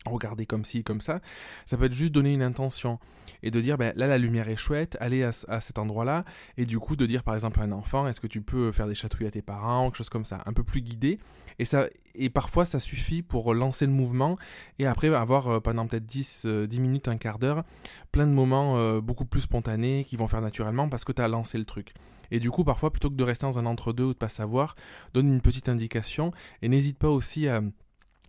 euh, 0.06 0.10
regardez 0.10 0.46
comme 0.46 0.64
ci, 0.64 0.84
comme 0.84 1.00
ça. 1.00 1.20
Ça 1.66 1.76
peut 1.76 1.84
être 1.84 1.92
juste 1.92 2.12
donner 2.12 2.32
une 2.32 2.42
intention 2.42 2.98
et 3.42 3.50
de 3.50 3.60
dire 3.60 3.78
ben, 3.78 3.92
là 3.96 4.06
la 4.06 4.18
lumière 4.18 4.48
est 4.48 4.56
chouette, 4.56 4.96
allez 5.00 5.22
à, 5.22 5.60
cet 5.60 5.78
endroit-là 5.78 6.24
et 6.56 6.66
du 6.66 6.78
coup 6.78 6.96
de 6.96 7.06
dire 7.06 7.22
par 7.22 7.34
exemple 7.34 7.60
à 7.60 7.64
un 7.64 7.72
enfant 7.72 8.06
est-ce 8.06 8.20
que 8.20 8.26
tu 8.26 8.42
peux 8.42 8.72
faire 8.72 8.86
des 8.86 8.94
chatouilles 8.94 9.26
à 9.26 9.30
tes 9.30 9.42
parents, 9.42 9.86
quelque 9.86 9.98
chose 9.98 10.08
comme 10.08 10.24
ça, 10.24 10.42
un 10.46 10.52
peu 10.52 10.62
plus 10.62 10.82
guidé 10.82 11.18
et 11.58 11.64
ça 11.64 11.86
et 12.14 12.28
parfois 12.28 12.64
ça 12.64 12.80
suffit 12.80 13.22
pour 13.22 13.54
lancer 13.54 13.86
le 13.86 13.92
mouvement 13.92 14.36
et 14.78 14.86
après 14.86 15.14
avoir 15.14 15.48
euh, 15.48 15.60
pendant 15.60 15.86
peut-être 15.86 16.04
10, 16.04 16.44
10 16.44 16.46
euh, 16.46 16.80
minutes, 16.80 17.08
un 17.08 17.16
quart 17.16 17.38
d'heure, 17.38 17.62
plein 18.12 18.26
de 18.26 18.32
moments 18.32 19.00
beaucoup 19.00 19.24
plus 19.24 19.42
spontanés 19.42 20.04
qui 20.04 20.16
vont 20.16 20.28
faire 20.28 20.40
naturellement 20.40 20.88
parce 20.88 21.04
que 21.04 21.12
tu 21.12 21.22
as 21.22 21.28
lancé 21.28 21.58
le 21.58 21.64
truc. 21.64 21.94
Et 22.30 22.40
du 22.40 22.50
coup, 22.50 22.64
parfois, 22.64 22.90
plutôt 22.90 23.10
que 23.10 23.14
de 23.14 23.24
rester 23.24 23.46
dans 23.46 23.58
un 23.58 23.66
entre-deux 23.66 24.04
ou 24.04 24.12
de 24.12 24.18
pas 24.18 24.28
savoir, 24.28 24.76
donne 25.14 25.28
une 25.28 25.40
petite 25.40 25.68
indication 25.68 26.32
et 26.62 26.68
n'hésite 26.68 26.98
pas 26.98 27.08
aussi 27.08 27.48
à 27.48 27.60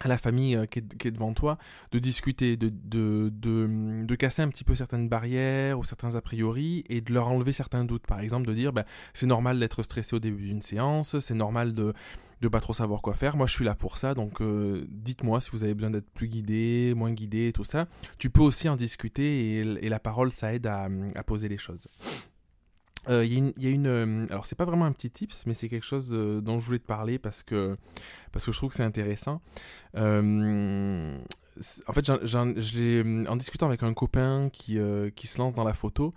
à 0.04 0.08
la 0.08 0.18
famille 0.18 0.56
euh, 0.56 0.66
qui 0.66 0.80
est, 0.80 1.12
devant 1.12 1.34
toi, 1.34 1.58
de 1.92 2.00
discuter, 2.00 2.58
de, 2.58 2.70
de, 2.70 3.32
de, 3.32 4.16
casser 4.16 4.42
un 4.42 4.50
petit 4.50 4.64
peu 4.64 4.76
certaines 4.76 5.08
barrières 5.08 5.80
ou 5.80 5.84
certains 5.84 6.16
a 6.16 6.22
priori 6.22 6.84
et 6.90 7.02
de 7.02 7.14
leur 7.14 7.28
enlever 7.28 7.54
certains 7.54 7.86
doutes. 7.86 8.06
Par 8.06 8.20
exemple, 8.20 8.48
de 8.48 8.54
dire, 8.54 8.74
ben, 8.74 8.84
c'est 9.14 9.26
normal 9.28 9.60
d'être 9.60 9.84
stressé 9.84 10.16
au 10.16 10.20
début 10.20 10.48
d'une 10.48 10.62
séance, 10.62 11.20
c'est 11.20 11.36
normal 11.36 11.74
de 11.74 11.94
de 12.42 12.48
pas 12.48 12.60
trop 12.60 12.74
savoir 12.74 13.04
quoi 13.04 13.14
faire. 13.14 13.38
Moi, 13.38 13.46
je 13.46 13.54
suis 13.54 13.66
là 13.66 13.76
pour 13.76 14.00
ça, 14.00 14.16
donc 14.16 14.42
euh, 14.42 14.84
dites-moi 14.90 15.40
si 15.40 15.52
vous 15.52 15.64
avez 15.64 15.76
besoin 15.76 15.92
d'être 15.92 16.10
plus 16.10 16.28
guidé, 16.28 16.94
moins 16.96 17.12
guidé, 17.12 17.54
tout 17.54 17.64
ça. 17.64 17.86
Tu 18.18 18.32
peux 18.32 18.42
aussi 18.42 18.68
en 18.68 18.76
discuter 18.76 19.60
et, 19.60 19.90
la 19.90 20.00
parole, 20.00 20.32
ça 20.32 20.52
aide 20.52 20.66
à 20.66 20.90
poser 21.24 21.50
les 21.50 21.60
choses. 21.60 21.88
Euh, 23.10 23.26
il 23.26 23.54
y, 23.58 23.68
a 23.68 23.70
une, 23.72 23.88
euh, 23.88 24.28
alors 24.30 24.46
c'est 24.46 24.56
pas 24.56 24.66
vraiment 24.66 24.86
un 24.86 24.92
petit 24.92 25.10
tips, 25.10 25.46
mais 25.48 25.56
c'est 25.56 25.70
quelque 25.70 25.86
chose 25.86 26.12
euh, 26.14 26.40
dont 26.40 26.60
je 26.60 26.66
voulais 26.66 26.80
te 26.80 26.86
parler 26.86 27.18
parce 27.18 27.42
que 27.42 27.76
parce 28.32 28.46
que 28.46 28.52
je 28.52 28.58
trouve 28.58 28.70
que 28.70 28.76
c'est 28.76 28.84
intéressant. 28.84 29.42
en 29.96 31.94
fait, 31.94 32.10
en 32.10 33.36
discutant 33.36 33.66
avec 33.66 33.84
un 33.84 33.94
copain 33.94 34.50
qui, 34.54 34.78
qui 35.16 35.28
se 35.28 35.38
lance 35.38 35.54
dans 35.54 35.64
la 35.64 35.74
photo, 35.74 36.14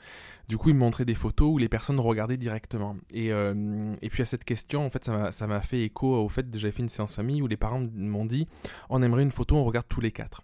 du 0.48 0.56
coup, 0.56 0.68
il 0.68 0.74
me 0.74 0.80
montrait 0.80 1.04
des 1.04 1.14
photos 1.14 1.52
où 1.52 1.58
les 1.58 1.68
personnes 1.68 1.98
regardaient 1.98 2.36
directement. 2.36 2.96
Et, 3.10 3.28
et 3.28 4.10
puis 4.10 4.22
à 4.22 4.26
cette 4.26 4.44
question, 4.44 4.86
en 4.86 4.90
fait, 4.90 5.04
ça 5.04 5.46
m'a 5.46 5.60
fait 5.60 5.82
écho 5.82 6.14
au 6.14 6.28
fait 6.28 6.48
que 6.48 6.58
j'avais 6.58 6.72
fait 6.72 6.82
une 6.82 6.88
séance 6.88 7.14
famille 7.14 7.42
où 7.42 7.48
les 7.48 7.56
parents 7.56 7.84
m'ont 7.94 8.26
dit 8.26 8.46
on 8.90 9.02
aimerait 9.02 9.24
une 9.24 9.32
photo, 9.32 9.56
on 9.56 9.64
regarde 9.64 9.88
tous 9.88 10.00
les 10.00 10.12
quatre. 10.12 10.42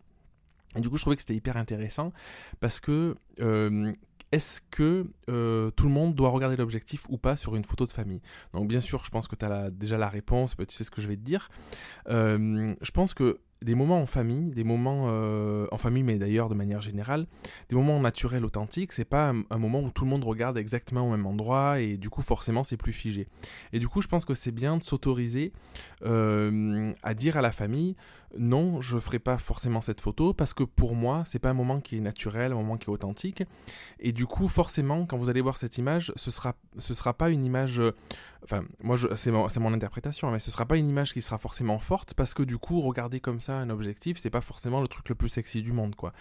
Et 0.75 0.81
du 0.81 0.89
coup, 0.89 0.97
je 0.97 1.03
trouvais 1.03 1.17
que 1.17 1.23
c'était 1.23 1.37
hyper 1.37 1.57
intéressant 1.57 2.13
parce 2.59 2.81
que 2.81 3.15
est-ce 4.33 4.61
que 4.71 5.07
euh, 5.29 5.71
tout 5.71 5.85
le 5.85 5.91
monde 5.91 6.15
doit 6.15 6.29
regarder 6.29 6.57
l'objectif 6.57 7.07
ou 7.09 7.19
pas 7.19 7.37
sur 7.37 7.57
une 7.57 7.65
photo 7.65 7.87
de 7.87 7.93
famille? 7.93 8.23
Donc 8.53 8.69
bien 8.69 8.81
sûr, 8.81 9.05
je 9.05 9.11
pense 9.11 9.27
que 9.27 9.37
tu 9.37 9.45
as 9.45 9.71
déjà 9.71 9.99
la 9.99 10.09
réponse, 10.09 10.57
tu 10.57 10.75
sais 10.75 10.85
ce 10.85 10.91
que 10.91 11.01
je 11.01 11.09
vais 11.09 11.17
te 11.17 11.23
dire. 11.23 11.49
Euh, 12.09 12.75
je 12.81 12.91
pense 12.93 13.15
que 13.15 13.41
des 13.63 13.75
moments 13.75 14.01
en 14.01 14.07
famille, 14.07 14.51
des 14.53 14.65
moments 14.65 15.05
euh, 15.09 15.67
en 15.71 15.77
famille, 15.77 16.03
mais 16.03 16.19
d'ailleurs 16.19 16.49
de 16.49 16.55
manière 16.55 16.81
générale, 16.81 17.27
des 17.69 17.77
moments 17.77 18.01
naturels, 18.01 18.45
authentiques, 18.45 18.93
c'est 18.93 19.05
pas 19.05 19.33
un, 19.51 19.59
moment 19.59 19.81
où 19.81 19.91
tout 19.91 20.05
le 20.05 20.11
monde 20.11 20.25
regarde 20.25 20.57
exactement 20.57 21.07
au 21.07 21.11
même 21.11 21.27
endroit 21.27 21.81
et 21.81 21.99
du 21.99 22.09
coup 22.09 22.23
forcément 22.23 22.65
c'est 22.65 22.79
plus 22.79 22.93
figé. 22.93 23.29
Et 23.73 23.79
du 23.79 23.89
coup 23.89 24.01
je 24.01 24.09
pense 24.09 24.25
que 24.25 24.35
c'est 24.35 24.53
bien 24.53 24.79
de 24.79 24.83
s'autoriser 24.83 25.53
euh, 26.05 26.93
à 27.03 27.15
dire 27.15 27.37
à 27.37 27.43
la 27.43 27.53
famille 27.53 27.97
non, 28.39 28.81
je 28.81 28.97
ferai 28.97 29.19
pas 29.19 29.39
forcément 29.39 29.81
cette 29.81 30.01
photo 30.01 30.33
parce 30.33 30.55
que 30.55 30.63
pour 30.63 30.95
moi 30.95 31.25
c'est 31.27 31.41
pas 31.41 31.51
un 31.51 31.55
moment 31.55 31.81
qui 31.81 31.97
est 31.97 32.01
naturel, 32.01 32.53
un 32.53 32.55
moment 32.55 32.77
qui 32.77 32.87
est 32.87 32.93
authentique. 32.93 33.43
Et 33.99 34.13
du 34.13 34.27
coup 34.27 34.47
forcément 34.47 35.05
quand 35.05 35.17
vous 35.17 35.31
allez 35.31 35.41
voir 35.41 35.57
cette 35.57 35.79
image, 35.79 36.13
ce 36.15 36.31
sera 36.31 36.55
ce 36.79 36.95
sera 36.95 37.13
pas 37.13 37.31
une 37.31 37.45
image, 37.45 37.83
enfin 38.45 38.63
moi 38.83 38.97
c'est 39.17 39.33
mon, 39.33 39.49
mon 39.59 39.75
interprétation, 39.75 40.29
hein, 40.29 40.31
mais 40.31 40.39
ce 40.39 40.53
sera 40.53 40.65
pas 40.65 40.77
une 40.77 40.89
image 40.89 41.13
qui 41.13 41.23
sera 41.23 41.39
forcément 41.39 41.81
forte 41.81 42.15
parce 42.15 42.33
que 42.33 42.45
du 42.45 42.57
coup 42.57 42.81
regarder 42.81 43.19
comme 43.19 43.41
ça 43.41 43.50
un 43.59 43.71
objectif, 43.71 44.19
c'est 44.19 44.31
pas 44.31 44.41
forcément 44.41 44.81
le 44.81 44.89
truc 44.89 45.09
le 45.09 45.15
plus 45.15 45.29
sexy 45.29 45.63
du 45.63 45.73
monde, 45.73 45.95
quoi. 45.95 46.13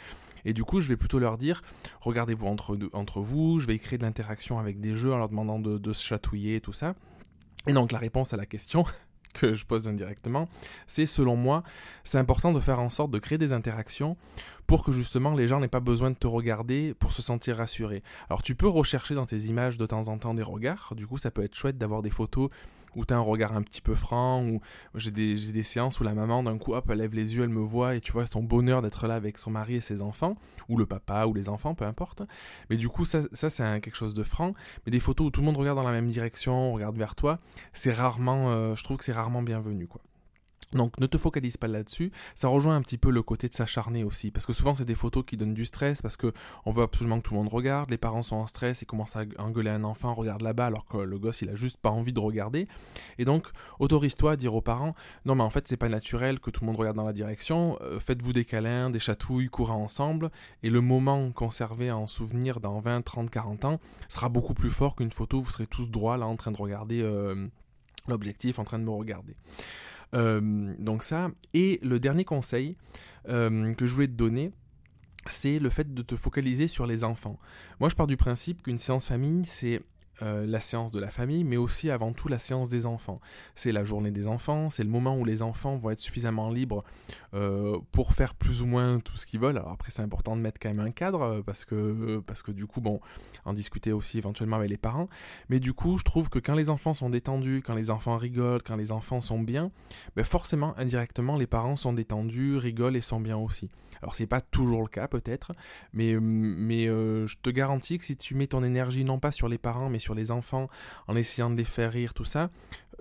Et 0.46 0.54
du 0.54 0.64
coup, 0.64 0.80
je 0.82 0.88
vais 0.88 0.98
plutôt 0.98 1.20
leur 1.20 1.38
dire, 1.38 1.62
regardez-vous 2.02 2.48
entre, 2.48 3.22
vous, 3.22 3.60
je 3.60 3.68
vais 3.68 3.78
créer 3.78 3.98
de 3.98 4.04
l'interaction 4.04 4.60
avec 4.60 4.80
des 4.80 4.96
jeux 4.96 5.14
en 5.14 5.18
leur 5.18 5.30
demandant 5.30 5.60
de, 5.60 5.78
de 5.78 5.94
se 5.94 6.06
chatouiller 6.06 6.56
et 6.56 6.62
tout 6.62 6.74
ça. 6.74 6.96
Et 7.68 7.74
donc 7.74 7.92
la 7.92 8.00
réponse 8.00 8.34
à 8.34 8.38
la 8.38 8.46
question, 8.46 8.86
que 9.34 9.54
je 9.54 9.66
pose 9.66 9.88
indirectement, 9.88 10.48
c'est 10.88 11.06
selon 11.06 11.36
moi, 11.36 11.64
c'est 12.04 12.18
important 12.18 12.52
de 12.52 12.60
faire 12.60 12.80
en 12.80 12.90
sorte 12.90 13.12
de 13.12 13.20
créer 13.20 13.38
des 13.38 13.54
interactions 13.54 14.18
pour 14.68 14.84
que 14.84 14.92
justement 14.92 15.34
les 15.34 15.48
gens 15.48 15.60
n'aient 15.60 15.68
pas 15.68 15.80
besoin 15.80 16.12
de 16.12 16.16
te 16.16 16.28
regarder 16.28 16.94
pour 16.94 17.12
se 17.12 17.22
sentir 17.22 17.58
rassurés. 17.58 18.04
Alors 18.30 18.44
tu 18.44 18.56
peux 18.56 18.68
rechercher 18.68 19.16
dans 19.16 19.26
tes 19.26 19.40
images 19.42 19.78
de 19.78 19.86
temps 19.86 20.08
en 20.08 20.18
temps 20.18 20.34
des 20.34 20.44
regards, 20.44 20.94
du 20.96 21.06
coup 21.06 21.18
ça 21.18 21.32
peut 21.32 21.44
être 21.44 21.56
chouette 21.56 21.78
d'avoir 21.78 22.02
des 22.02 22.10
photos 22.10 22.50
où 22.96 23.06
tu 23.06 23.14
as 23.14 23.18
un 23.18 23.22
regard 23.22 23.56
un 23.56 23.62
petit 23.62 23.82
peu 23.82 23.96
franc, 23.96 24.44
ou 24.44 24.62
j'ai 24.96 25.12
des, 25.12 25.36
des, 25.52 25.64
séances 25.64 26.00
où 26.00 26.04
la 26.04 26.14
maman 26.14 26.44
d'un 26.44 26.58
coup 26.58 26.74
hop 26.74 26.86
elle 26.90 27.00
lève 27.00 27.14
les 27.14 27.36
yeux, 27.36 27.44
elle 27.44 27.50
me 27.50 27.62
voit 27.62 27.96
et 27.96 28.02
tu 28.02 28.12
vois 28.12 28.26
son 28.26 28.44
bonheur 28.44 28.82
d'être 28.82 29.08
là 29.08 29.16
avec 29.16 29.38
son 29.38 29.52
mari 29.52 29.76
et 29.76 29.82
ses 29.82 30.02
enfants, 30.02 30.36
ou 30.68 30.78
le 30.78 30.86
papa 30.86 31.26
ou 31.26 31.34
les 31.34 31.50
enfants, 31.50 31.76
peu 31.76 31.86
importe. 31.86 32.24
Mais 32.70 32.78
du 32.78 32.90
coup 32.90 33.06
ça, 33.06 33.22
ça 33.32 33.50
c'est 33.50 33.64
quelque 33.82 33.96
chose 33.96 34.14
de 34.14 34.24
franc, 34.24 34.54
mais 34.86 34.92
des 34.92 35.00
photos 35.00 35.28
où 35.28 35.32
tout 35.32 35.42
le 35.42 35.46
monde 35.46 35.58
regarde 35.58 35.78
dans 35.78 35.84
la 35.84 35.92
même 35.92 36.08
direction, 36.08 36.74
regarde 36.74 36.98
vers 36.98 37.16
toi, 37.16 37.40
c'est 37.74 37.92
rarement, 37.92 38.50
euh, 38.50 38.76
je 38.76 38.84
trouve 38.84 38.98
que 38.98 39.04
c'est 39.04 39.14
rarement 39.14 39.42
bienvenu 39.42 39.88
quoi. 39.88 40.02
Donc 40.74 41.00
ne 41.00 41.08
te 41.08 41.18
focalise 41.18 41.58
pas 41.58 41.68
là-dessus. 41.68 42.12
Ça 42.36 42.48
rejoint 42.48 42.76
un 42.76 42.82
petit 42.82 42.98
peu 42.98 43.10
le 43.10 43.24
côté 43.24 43.50
de 43.50 43.54
s'acharner 43.54 44.04
aussi, 44.04 44.32
parce 44.32 44.46
que 44.46 44.54
souvent 44.54 44.76
c'est 44.76 44.86
des 44.86 44.96
photos 44.96 45.24
qui 45.26 45.36
donnent 45.36 45.54
du 45.54 45.66
stress, 45.66 46.02
parce 46.02 46.18
que 46.18 46.32
on 46.66 46.72
veut 46.72 46.84
absolument 46.84 47.18
que 47.20 47.28
tout 47.28 47.34
le 47.34 47.40
monde 47.40 47.50
regarde. 47.50 47.90
Les 47.90 47.98
parents 47.98 48.22
sont 48.22 48.36
en 48.36 48.48
stress 48.48 48.84
et 48.84 48.86
commencent 48.86 49.16
à 49.16 49.24
engueuler 49.40 49.72
un 49.72 49.84
enfant, 49.84 50.14
regarde 50.14 50.42
là-bas, 50.42 50.68
alors 50.68 50.86
que 50.86 50.98
le 50.98 51.18
gosse 51.18 51.42
il 51.42 51.50
a 51.50 51.56
juste 51.56 51.78
pas 51.78 51.90
envie 51.90 52.14
de 52.14 52.20
regarder. 52.20 52.68
Et 53.18 53.26
donc 53.26 53.48
autorise-toi 53.80 54.34
à 54.34 54.36
dire 54.36 54.54
aux 54.54 54.62
parents, 54.62 54.94
non 55.26 55.36
mais 55.36 55.44
en 55.44 55.50
fait 55.50 55.68
c'est 55.68 55.78
pas 55.78 55.90
naturel 55.90 56.40
que 56.40 56.52
tout 56.52 56.62
le 56.62 56.68
monde 56.68 56.78
regarde 56.78 56.98
dans 56.98 57.06
la 57.06 57.14
direction. 57.14 57.78
Euh, 57.82 58.00
faites-vous 58.00 58.34
des 58.34 58.46
câlins, 58.46 58.90
des 58.90 59.00
chatouilles, 59.00 59.50
courez 59.50 59.74
ensemble, 59.74 60.30
et 60.62 60.70
le 60.70 60.82
moment 60.82 61.32
conservé 61.32 61.92
en 61.92 62.06
souvenir 62.06 62.60
dans 62.60 62.80
20, 62.80 63.02
30, 63.02 63.30
40 63.30 63.66
ans 63.66 63.80
sera 64.08 64.30
beaucoup 64.30 64.54
plus 64.54 64.72
fort 64.72 64.96
qu'une 64.96 65.12
photo. 65.12 65.42
Vous 65.42 65.50
serez 65.50 65.68
tous 65.68 65.90
droits 65.90 66.18
là 66.18 66.28
en 66.28 66.36
train 66.36 66.52
de 66.52 66.58
regarder 66.58 67.02
euh, 67.02 67.48
l'objectif, 68.08 68.60
en 68.60 68.64
train 68.64 68.80
de 68.80 68.84
me 68.84 68.92
regarder. 68.92 69.36
Euh, 70.14 70.74
donc 70.80 71.04
ça. 71.04 71.32
Et 71.54 71.80
le 71.84 72.00
dernier 72.00 72.26
conseil 72.26 72.76
euh, 73.28 73.74
que 73.74 73.86
je 73.88 73.94
voulais 73.94 74.08
te 74.08 74.14
donner, 74.14 74.52
c'est 75.28 75.60
le 75.60 75.70
fait 75.70 75.94
de 75.94 76.02
te 76.02 76.16
focaliser 76.16 76.68
sur 76.68 76.86
les 76.86 77.04
enfants. 77.04 77.38
Moi, 77.80 77.90
je 77.90 77.96
pars 77.96 78.08
du 78.08 78.18
principe 78.18 78.64
qu'une 78.64 78.78
séance 78.78 79.06
famille, 79.06 79.46
c'est 79.46 79.82
euh, 80.22 80.46
la 80.46 80.60
séance 80.60 80.92
de 80.92 81.00
la 81.00 81.10
famille, 81.12 81.46
mais 81.46 81.56
aussi 81.56 81.90
avant 81.90 82.12
tout 82.12 82.28
la 82.28 82.40
séance 82.40 82.68
des 82.68 82.86
enfants. 82.86 83.22
C'est 83.56 83.72
la 83.72 83.86
journée 83.86 84.12
des 84.12 84.28
enfants, 84.28 84.70
c'est 84.70 84.84
le 84.84 84.90
moment 84.90 85.18
où 85.18 85.24
les 85.24 85.42
enfants 85.42 85.78
vont 85.78 85.92
être 85.92 86.00
suffisamment 86.00 86.50
libres 86.50 86.84
euh, 87.34 87.78
pour 87.94 88.14
faire 88.14 88.36
plus 88.36 88.62
ou 88.62 88.66
moins 88.66 89.00
tout 89.00 89.16
ce 89.16 89.26
qu'ils 89.26 89.40
veulent. 89.40 89.58
Alors 89.58 89.72
après, 89.72 89.92
c'est 89.92 90.02
important 90.02 90.36
de 90.36 90.42
mettre 90.42 90.60
quand 90.60 90.70
même 90.70 90.86
un 90.86 90.92
cadre, 90.92 91.22
euh, 91.22 91.42
parce 91.42 91.64
que, 91.64 92.20
parce 92.28 92.44
que 92.44 92.52
du 92.52 92.66
coup, 92.66 92.82
bon, 92.82 93.00
en 93.46 93.54
discuter 93.54 93.94
aussi 93.94 94.18
éventuellement 94.18 94.58
avec 94.58 94.70
les 94.70 94.78
parents. 94.78 95.08
Mais 95.48 95.62
du 95.62 95.74
coup, 95.74 95.98
je 95.98 96.04
trouve 96.04 96.30
que 96.30 96.40
quand 96.40 96.56
les 96.56 96.70
enfants 96.70 96.94
sont 96.94 97.10
détendus, 97.10 97.64
quand 97.66 97.76
les 97.76 97.90
enfants 97.90 98.18
rigolent, 98.18 98.62
quand 98.62 98.76
les 98.76 98.92
enfants 98.92 99.22
sont 99.22 99.40
bien, 99.40 99.72
ben 100.18 100.26
forcément, 100.26 100.78
indirectement, 100.78 101.38
les 101.38 101.48
parents 101.48 101.78
sont 101.78 101.94
détendus, 101.94 102.58
rigolent 102.58 102.98
et 102.98 103.02
sont 103.02 103.22
bien 103.22 103.38
aussi. 103.38 103.70
Alors 104.02 104.16
c'est 104.16 104.28
pas 104.28 104.42
toujours 104.42 104.82
le 104.82 104.88
cas 104.88 105.08
peut-être, 105.08 105.54
mais, 105.92 106.18
mais 106.20 106.86
je 106.86 107.36
te 107.42 107.50
garantis 107.50 107.98
que 107.98 108.06
si 108.06 108.16
tu 108.16 108.34
mets 108.34 108.48
ton 108.48 108.64
énergie 108.64 109.04
non 109.04 109.20
pas 109.20 109.32
sur 109.32 109.50
les 109.50 109.58
parents, 109.58 109.90
mais 109.90 110.00
sur 110.00 110.09
les 110.16 110.32
enfants 110.32 110.68
en 111.08 111.16
essayant 111.16 111.50
de 111.50 111.56
les 111.56 111.64
faire 111.64 111.92
rire, 111.92 112.14
tout 112.14 112.26
ça, 112.26 112.50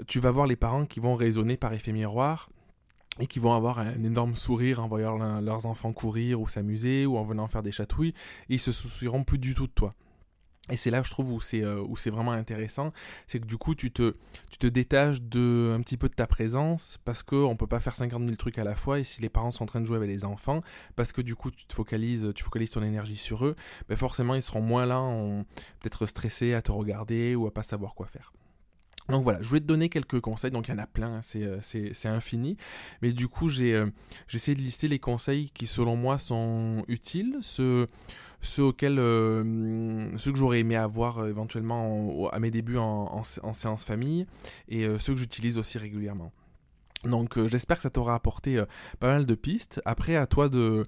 tu 0.07 0.21
vas 0.21 0.31
voir 0.31 0.47
les 0.47 0.57
parents 0.57 0.87
qui 0.87 1.00
vont 1.00 1.15
raisonner 1.15 1.57
par 1.57 1.73
effet 1.73 1.93
miroir 1.93 2.50
et 3.21 3.27
qui 3.27 3.38
vont 3.38 3.53
avoir 3.53 3.81
un 3.81 4.03
énorme 4.05 4.37
sourire 4.37 4.81
en 4.81 4.87
voyant 4.87 5.41
leurs 5.41 5.67
enfants 5.67 5.93
courir 5.93 6.41
ou 6.41 6.47
s'amuser 6.47 7.07
ou 7.07 7.17
en 7.17 7.25
venant 7.25 7.49
faire 7.49 7.62
des 7.62 7.73
chatouilles, 7.73 8.15
et 8.49 8.55
ils 8.55 8.61
se 8.61 8.73
soucieront 8.73 9.25
plus 9.25 9.38
du 9.38 9.55
tout 9.55 9.67
de 9.67 9.73
toi. 9.73 9.95
Et 10.70 10.76
c'est 10.76 10.90
là, 10.90 11.02
je 11.02 11.10
trouve, 11.10 11.32
où 11.32 11.40
c'est 11.40 11.62
euh, 11.62 11.82
où 11.82 11.96
c'est 11.96 12.10
vraiment 12.10 12.32
intéressant, 12.32 12.92
c'est 13.26 13.40
que 13.40 13.46
du 13.46 13.56
coup, 13.56 13.75
tu 13.75 13.90
te, 13.90 14.14
tu 14.50 14.58
te 14.58 14.66
détaches 14.66 15.22
de, 15.22 15.75
un 15.76 15.80
petit 15.80 15.96
peu 15.96 16.08
de 16.08 16.14
ta 16.14 16.26
présence, 16.26 16.98
parce 17.04 17.22
qu'on 17.22 17.50
ne 17.50 17.56
peut 17.56 17.66
pas 17.66 17.80
faire 17.80 17.96
50 17.96 18.22
000 18.22 18.37
trucs 18.37 18.58
à 18.58 18.64
la 18.64 18.75
fois, 18.75 18.98
et 19.00 19.04
si 19.04 19.20
les 19.20 19.28
parents 19.28 19.50
sont 19.50 19.64
en 19.64 19.66
train 19.66 19.80
de 19.80 19.87
jouer 19.87 19.96
avec 19.96 20.08
les 20.08 20.25
enfants, 20.25 20.62
parce 20.96 21.12
que 21.12 21.22
du 21.22 21.34
coup, 21.34 21.50
tu 21.50 21.66
te 21.66 21.75
focalises, 21.75 22.32
tu 22.34 22.44
focalises 22.44 22.70
ton 22.70 22.82
énergie 22.82 23.16
sur 23.16 23.46
eux, 23.46 23.56
ben 23.88 23.96
forcément, 23.96 24.34
ils 24.34 24.42
seront 24.42 24.62
moins 24.62 24.87
là, 24.87 24.98
peut-être 25.80 26.06
stressés 26.06 26.54
à 26.54 26.62
te 26.62 26.72
regarder 26.72 27.34
ou 27.34 27.46
à 27.46 27.54
pas 27.54 27.62
savoir 27.62 27.94
quoi 27.94 28.06
faire. 28.06 28.32
Donc 29.09 29.23
voilà, 29.23 29.41
je 29.41 29.49
voulais 29.49 29.61
te 29.61 29.67
donner 29.67 29.88
quelques 29.88 30.21
conseils, 30.21 30.50
donc 30.50 30.69
il 30.69 30.73
y 30.73 30.75
en 30.75 30.79
a 30.79 30.87
plein, 30.87 31.17
hein, 31.17 31.21
euh, 31.37 31.59
c'est 31.62 32.09
infini, 32.09 32.59
mais 33.00 33.12
du 33.12 33.27
coup 33.27 33.49
j'ai 33.49 33.75
euh, 33.75 33.87
de 33.87 34.53
lister 34.55 34.87
les 34.87 34.99
conseils 34.99 35.50
qui 35.55 35.67
selon 35.67 35.97
moi 35.97 36.19
sont 36.19 36.85
utiles, 36.88 37.38
ceux, 37.41 37.87
ceux 38.43 38.65
auxquels, 38.65 38.99
euh, 38.99 40.15
ceux 40.19 40.33
que 40.33 40.38
j'aurais 40.38 40.61
aimé 40.61 40.77
avoir 40.77 41.27
éventuellement 41.27 42.29
à 42.31 42.38
mes 42.38 42.50
débuts 42.50 42.77
en, 42.77 43.23
en, 43.43 43.53
séance 43.55 43.85
famille, 43.85 44.27
et 44.69 44.87
ceux 44.99 45.15
que 45.15 45.19
j'utilise 45.19 45.57
aussi 45.57 45.79
régulièrement. 45.79 46.31
Donc 47.05 47.38
euh, 47.38 47.47
j'espère 47.47 47.76
que 47.76 47.83
ça 47.83 47.90
t'aura 47.90 48.14
apporté 48.14 48.59
euh, 48.59 48.64
pas 48.99 49.07
mal 49.07 49.26
de 49.26 49.35
pistes. 49.35 49.81
Après 49.85 50.17
à 50.17 50.26
toi 50.26 50.49
de, 50.49 50.85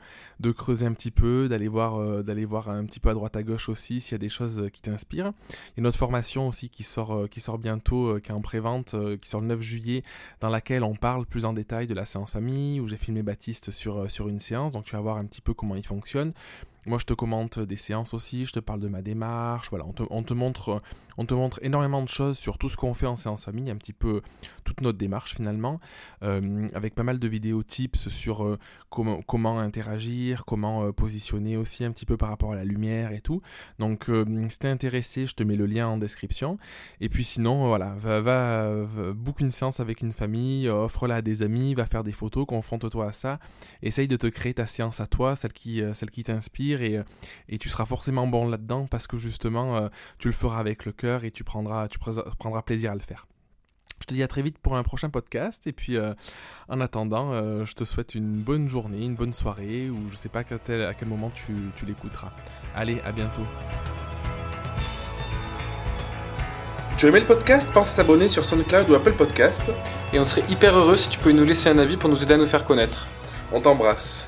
creuser 0.57 0.87
un 0.87 0.93
petit 0.93 1.11
peu, 1.11 1.49
d'aller 1.49 1.69
voir, 1.69 2.01
euh, 2.01 2.25
voir 2.47 2.69
un 2.69 2.85
petit 2.85 3.01
peu 3.01 3.11
à 3.11 3.15
droite 3.15 3.37
à 3.37 3.43
gauche 3.43 3.69
aussi 3.69 4.01
s'il 4.01 4.13
y 4.13 4.15
a 4.17 4.19
des 4.19 4.29
choses 4.29 4.69
qui 4.73 4.83
t'inspirent. 4.83 5.33
Il 5.51 5.53
y 5.53 5.79
a 5.79 5.79
une 5.79 5.87
autre 5.87 5.99
formation 5.99 6.49
aussi 6.49 6.69
qui 6.69 6.83
sort, 6.83 7.29
qui 7.29 7.41
sort 7.41 7.59
bientôt, 7.59 8.19
qui 8.21 8.31
est 8.31 8.35
en 8.35 8.41
pré-vente, 8.41 8.97
qui 9.21 9.29
sort 9.29 9.41
le 9.41 9.47
9 9.49 9.61
juillet, 9.61 10.03
dans 10.41 10.49
laquelle 10.49 10.83
on 10.83 10.95
parle 10.95 11.27
plus 11.27 11.45
en 11.45 11.53
détail 11.53 11.87
de 11.87 11.95
la 11.95 12.05
séance 12.05 12.33
famille, 12.33 12.81
où 12.81 12.89
j'ai 12.89 12.97
filmé 12.97 13.23
Baptiste 13.23 13.71
sur, 13.71 14.11
sur 14.11 14.29
une 14.29 14.41
séance, 14.41 14.73
donc 14.73 14.85
tu 14.85 14.97
vas 14.97 15.03
voir 15.03 15.17
un 15.17 15.27
petit 15.27 15.41
peu 15.41 15.55
comment 15.55 15.75
il 15.75 15.87
fonctionne. 15.87 16.33
Moi, 16.91 16.99
je 16.99 17.05
te 17.05 17.15
commente 17.15 17.61
des 17.61 17.77
séances 17.77 18.15
aussi, 18.15 18.47
je 18.47 18.53
te 18.53 18.59
parle 18.59 18.81
de 18.81 18.89
ma 18.89 19.01
démarche, 19.01 19.71
voilà, 19.71 19.87
on 19.87 19.93
te, 19.93 20.03
on 20.11 20.25
te, 20.25 20.35
montre, 20.35 20.83
on 21.19 21.25
te 21.25 21.35
montre 21.35 21.61
énormément 21.63 22.03
de 22.03 22.09
choses 22.09 22.37
sur 22.37 22.59
tout 22.59 22.69
ce 22.69 22.77
qu'on 22.77 22.95
fait 22.95 23.07
en 23.07 23.15
séance 23.15 23.45
famille, 23.45 23.71
un 23.71 23.77
petit 23.77 23.93
peu 23.93 24.23
toute 24.65 24.81
notre 24.81 24.99
démarche 24.99 25.37
finalement, 25.37 25.79
euh, 26.25 26.69
avec 26.75 26.97
pas 26.97 27.05
mal 27.05 27.21
de 27.21 27.29
vidéos 27.29 27.63
tips 27.63 28.09
sur 28.09 28.45
euh, 28.45 28.59
comment, 28.89 29.61
interagir, 29.61 30.45
comment 30.45 30.83
euh, 30.83 30.91
positionner 30.91 31.57
aussi 31.57 31.85
un 31.85 31.93
petit 31.93 32.07
peu 32.07 32.17
par 32.17 32.29
rapport 32.29 32.55
à 32.55 32.57
la 32.57 32.65
lumière 32.65 33.13
et 33.13 33.21
tout. 33.21 33.41
Donc, 33.79 34.11
si 34.49 34.59
t'es 34.59 34.67
intéressé, 34.67 35.29
je 35.29 35.37
te 35.37 35.45
mets 35.45 35.55
le 35.55 35.67
lien 35.67 35.87
en 35.87 35.97
description. 35.97 36.59
Et 37.01 37.09
puis 37.09 37.23
sinon, 37.23 37.69
voilà, 37.69 37.95
va 38.01 38.69
book 39.15 39.39
une 39.39 39.53
séance 39.53 39.79
avec 39.79 40.01
une 40.01 40.11
famille, 40.11 40.69
offre-la 40.69 41.17
à 41.17 41.23
des 41.23 41.45
amis, 41.45 41.75
va 41.75 41.87
faire 41.87 42.03
des 42.03 42.13
photos, 42.13 42.47
confronte-toi 42.47 43.11
à 43.11 43.13
ça, 43.13 43.39
essaye 43.81 44.09
de 44.09 44.17
te 44.17 44.27
créer 44.27 44.55
ta 44.55 44.67
séance 44.67 44.99
à 44.99 45.07
toi, 45.07 45.37
celle 45.37 45.53
qui, 45.53 45.85
celle 45.95 46.11
qui 46.11 46.25
t'inspire 46.25 46.80
et, 46.83 47.01
et 47.49 47.59
tu 47.59 47.69
seras 47.69 47.85
forcément 47.85 48.27
bon 48.27 48.49
là-dedans 48.49 48.87
parce 48.87 49.07
que 49.07 49.17
justement 49.17 49.77
euh, 49.77 49.89
tu 50.19 50.29
le 50.29 50.35
feras 50.35 50.59
avec 50.59 50.85
le 50.85 50.93
cœur 50.93 51.25
et 51.25 51.31
tu 51.31 51.45
prendras, 51.45 51.89
tu 51.89 51.99
prendras 51.99 52.63
plaisir 52.63 52.93
à 52.93 52.95
le 52.95 53.01
faire. 53.01 53.27
Je 54.01 54.07
te 54.07 54.15
dis 54.15 54.23
à 54.23 54.29
très 54.29 54.41
vite 54.41 54.59
pour 54.59 54.77
un 54.77 54.83
prochain 54.83 55.11
podcast 55.11 55.67
et 55.67 55.73
puis 55.73 55.97
euh, 55.97 56.15
en 56.69 56.81
attendant, 56.81 57.33
euh, 57.33 57.65
je 57.67 57.75
te 57.75 57.85
souhaite 57.85 58.15
une 58.15 58.41
bonne 58.41 58.69
journée, 58.69 59.05
une 59.05 59.15
bonne 59.15 59.35
soirée 59.35 59.91
ou 59.91 60.11
je 60.11 60.17
sais 60.17 60.31
pas 60.31 60.41
à 60.41 60.45
quel, 60.45 60.83
à 60.83 60.95
quel 60.95 61.09
moment 61.09 61.31
tu, 61.31 61.55
tu 61.77 61.85
l'écouteras. 61.85 62.31
Allez, 62.75 63.01
à 63.03 63.13
bientôt. 63.13 63.45
Tu 66.97 67.07
aimé 67.07 67.21
le 67.21 67.27
podcast? 67.27 67.71
Pense 67.73 67.93
à 67.93 67.97
t'abonner 67.97 68.29
sur 68.29 68.45
SoundCloud 68.45 68.91
ou 68.91 68.95
Apple 68.95 69.13
Podcast. 69.13 69.71
Et 70.13 70.19
on 70.19 70.25
serait 70.25 70.45
hyper 70.51 70.77
heureux 70.77 70.99
si 70.99 71.09
tu 71.09 71.19
pouvais 71.19 71.33
nous 71.33 71.45
laisser 71.45 71.71
un 71.71 71.79
avis 71.79 71.97
pour 71.97 72.11
nous 72.11 72.23
aider 72.23 72.35
à 72.35 72.37
nous 72.37 72.47
faire 72.47 72.65
connaître. 72.65 73.07
On 73.53 73.61
t'embrasse. 73.63 74.27